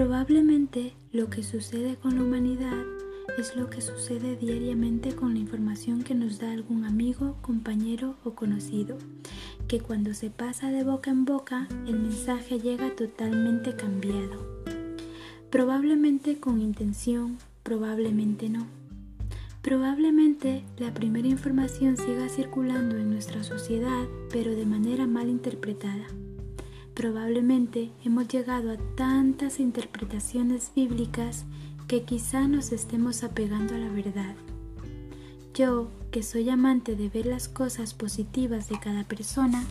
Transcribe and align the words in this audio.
Probablemente 0.00 0.94
lo 1.12 1.28
que 1.28 1.42
sucede 1.42 1.96
con 1.96 2.14
la 2.14 2.22
humanidad 2.22 2.86
es 3.36 3.54
lo 3.54 3.68
que 3.68 3.82
sucede 3.82 4.34
diariamente 4.34 5.14
con 5.14 5.34
la 5.34 5.40
información 5.40 6.02
que 6.02 6.14
nos 6.14 6.38
da 6.38 6.52
algún 6.52 6.86
amigo, 6.86 7.36
compañero 7.42 8.16
o 8.24 8.30
conocido, 8.30 8.96
que 9.68 9.80
cuando 9.80 10.14
se 10.14 10.30
pasa 10.30 10.70
de 10.70 10.84
boca 10.84 11.10
en 11.10 11.26
boca 11.26 11.68
el 11.86 12.00
mensaje 12.00 12.58
llega 12.58 12.96
totalmente 12.96 13.76
cambiado. 13.76 14.64
Probablemente 15.50 16.40
con 16.40 16.62
intención, 16.62 17.36
probablemente 17.62 18.48
no. 18.48 18.66
Probablemente 19.60 20.64
la 20.78 20.94
primera 20.94 21.28
información 21.28 21.98
siga 21.98 22.30
circulando 22.30 22.96
en 22.96 23.10
nuestra 23.10 23.44
sociedad, 23.44 24.06
pero 24.32 24.52
de 24.52 24.64
manera 24.64 25.06
mal 25.06 25.28
interpretada. 25.28 26.06
Probablemente 27.00 27.90
hemos 28.04 28.28
llegado 28.28 28.72
a 28.72 28.76
tantas 28.94 29.58
interpretaciones 29.58 30.70
bíblicas 30.76 31.46
que 31.88 32.02
quizá 32.02 32.46
nos 32.46 32.72
estemos 32.72 33.24
apegando 33.24 33.74
a 33.74 33.78
la 33.78 33.88
verdad. 33.88 34.34
Yo, 35.54 35.88
que 36.10 36.22
soy 36.22 36.50
amante 36.50 36.96
de 36.96 37.08
ver 37.08 37.24
las 37.24 37.48
cosas 37.48 37.94
positivas 37.94 38.68
de 38.68 38.78
cada 38.78 39.04
persona, 39.04 39.64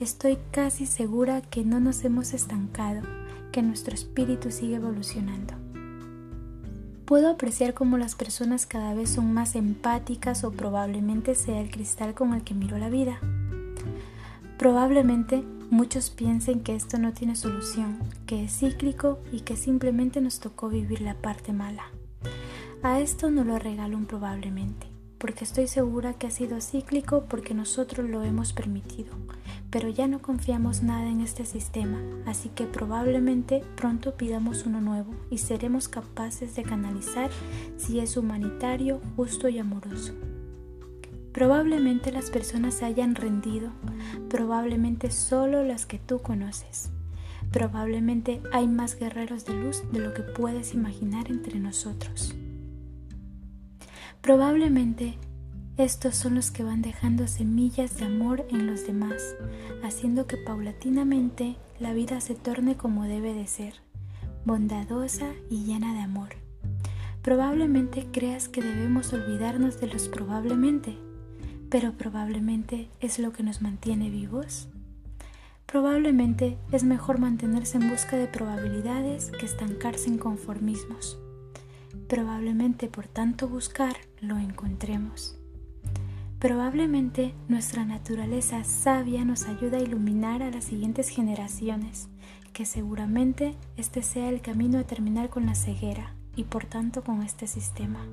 estoy 0.00 0.38
casi 0.50 0.86
segura 0.86 1.40
que 1.40 1.64
no 1.64 1.78
nos 1.78 2.02
hemos 2.02 2.34
estancado, 2.34 3.02
que 3.52 3.62
nuestro 3.62 3.94
espíritu 3.94 4.50
sigue 4.50 4.74
evolucionando. 4.74 5.54
Puedo 7.04 7.30
apreciar 7.30 7.74
cómo 7.74 7.96
las 7.96 8.16
personas 8.16 8.66
cada 8.66 8.92
vez 8.92 9.08
son 9.08 9.32
más 9.32 9.54
empáticas 9.54 10.42
o 10.42 10.50
probablemente 10.50 11.36
sea 11.36 11.60
el 11.60 11.70
cristal 11.70 12.14
con 12.14 12.34
el 12.34 12.42
que 12.42 12.54
miro 12.54 12.76
la 12.76 12.90
vida. 12.90 13.20
Probablemente 14.58 15.44
muchos 15.72 16.10
piensen 16.10 16.60
que 16.60 16.74
esto 16.74 16.98
no 16.98 17.14
tiene 17.14 17.34
solución, 17.34 17.98
que 18.26 18.44
es 18.44 18.58
cíclico 18.58 19.20
y 19.32 19.40
que 19.40 19.56
simplemente 19.56 20.20
nos 20.20 20.38
tocó 20.38 20.68
vivir 20.68 21.00
la 21.00 21.14
parte 21.14 21.54
mala. 21.54 21.84
A 22.82 23.00
esto 23.00 23.30
no 23.30 23.42
lo 23.42 23.58
regalo 23.58 23.98
probablemente, 24.06 24.86
porque 25.16 25.44
estoy 25.44 25.68
segura 25.68 26.12
que 26.12 26.26
ha 26.26 26.30
sido 26.30 26.60
cíclico 26.60 27.24
porque 27.26 27.54
nosotros 27.54 28.10
lo 28.10 28.22
hemos 28.22 28.52
permitido, 28.52 29.16
pero 29.70 29.88
ya 29.88 30.06
no 30.08 30.20
confiamos 30.20 30.82
nada 30.82 31.08
en 31.08 31.22
este 31.22 31.46
sistema, 31.46 31.98
así 32.26 32.50
que 32.50 32.66
probablemente 32.66 33.64
pronto 33.74 34.14
pidamos 34.14 34.66
uno 34.66 34.82
nuevo 34.82 35.14
y 35.30 35.38
seremos 35.38 35.88
capaces 35.88 36.54
de 36.54 36.64
canalizar 36.64 37.30
si 37.78 37.98
es 37.98 38.18
humanitario, 38.18 39.00
justo 39.16 39.48
y 39.48 39.58
amoroso. 39.58 40.12
Probablemente 41.32 42.12
las 42.12 42.30
personas 42.30 42.74
se 42.74 42.84
hayan 42.84 43.14
rendido, 43.14 43.70
probablemente 44.28 45.10
solo 45.10 45.64
las 45.64 45.86
que 45.86 45.98
tú 45.98 46.20
conoces. 46.20 46.90
Probablemente 47.50 48.42
hay 48.52 48.68
más 48.68 48.98
guerreros 48.98 49.44
de 49.44 49.54
luz 49.54 49.82
de 49.92 50.00
lo 50.00 50.14
que 50.14 50.22
puedes 50.22 50.74
imaginar 50.74 51.30
entre 51.30 51.58
nosotros. 51.58 52.34
Probablemente 54.20 55.18
estos 55.78 56.16
son 56.16 56.34
los 56.34 56.50
que 56.50 56.62
van 56.62 56.82
dejando 56.82 57.26
semillas 57.26 57.96
de 57.96 58.04
amor 58.04 58.46
en 58.50 58.66
los 58.66 58.86
demás, 58.86 59.34
haciendo 59.82 60.26
que 60.26 60.36
paulatinamente 60.36 61.56
la 61.80 61.94
vida 61.94 62.20
se 62.20 62.34
torne 62.34 62.76
como 62.76 63.04
debe 63.04 63.32
de 63.32 63.46
ser, 63.46 63.74
bondadosa 64.44 65.32
y 65.48 65.64
llena 65.64 65.94
de 65.94 66.00
amor. 66.00 66.28
Probablemente 67.22 68.06
creas 68.12 68.48
que 68.48 68.60
debemos 68.60 69.14
olvidarnos 69.14 69.80
de 69.80 69.86
los 69.86 70.08
probablemente, 70.08 70.98
pero 71.72 71.92
probablemente 71.92 72.90
es 73.00 73.18
lo 73.18 73.32
que 73.32 73.42
nos 73.42 73.62
mantiene 73.62 74.10
vivos. 74.10 74.68
Probablemente 75.64 76.58
es 76.70 76.84
mejor 76.84 77.18
mantenerse 77.18 77.78
en 77.78 77.88
busca 77.88 78.18
de 78.18 78.26
probabilidades 78.26 79.30
que 79.30 79.46
estancarse 79.46 80.08
en 80.08 80.18
conformismos. 80.18 81.16
Probablemente 82.10 82.88
por 82.88 83.06
tanto 83.06 83.48
buscar 83.48 83.96
lo 84.20 84.36
encontremos. 84.36 85.38
Probablemente 86.38 87.32
nuestra 87.48 87.86
naturaleza 87.86 88.64
sabia 88.64 89.24
nos 89.24 89.44
ayuda 89.44 89.78
a 89.78 89.82
iluminar 89.82 90.42
a 90.42 90.50
las 90.50 90.64
siguientes 90.64 91.08
generaciones, 91.08 92.10
que 92.52 92.66
seguramente 92.66 93.56
este 93.78 94.02
sea 94.02 94.28
el 94.28 94.42
camino 94.42 94.78
a 94.78 94.84
terminar 94.84 95.30
con 95.30 95.46
la 95.46 95.54
ceguera 95.54 96.12
y 96.36 96.44
por 96.44 96.66
tanto 96.66 97.02
con 97.02 97.22
este 97.22 97.46
sistema. 97.46 98.04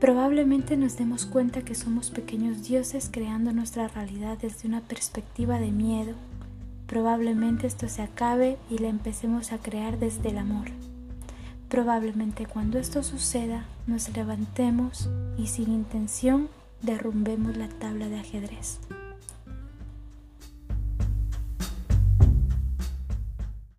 Probablemente 0.00 0.78
nos 0.78 0.96
demos 0.96 1.26
cuenta 1.26 1.60
que 1.60 1.74
somos 1.74 2.08
pequeños 2.08 2.66
dioses 2.66 3.10
creando 3.12 3.52
nuestra 3.52 3.86
realidad 3.86 4.38
desde 4.40 4.66
una 4.66 4.80
perspectiva 4.80 5.58
de 5.58 5.70
miedo. 5.72 6.14
Probablemente 6.86 7.66
esto 7.66 7.86
se 7.86 8.00
acabe 8.00 8.56
y 8.70 8.78
la 8.78 8.88
empecemos 8.88 9.52
a 9.52 9.58
crear 9.58 9.98
desde 9.98 10.30
el 10.30 10.38
amor. 10.38 10.68
Probablemente 11.68 12.46
cuando 12.46 12.78
esto 12.78 13.02
suceda 13.02 13.66
nos 13.86 14.08
levantemos 14.16 15.10
y 15.36 15.48
sin 15.48 15.70
intención 15.70 16.48
derrumbemos 16.80 17.58
la 17.58 17.68
tabla 17.68 18.08
de 18.08 18.20
ajedrez. 18.20 18.80